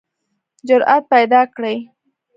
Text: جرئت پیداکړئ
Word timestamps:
جرئت 0.67 1.03
پیداکړئ 1.13 1.77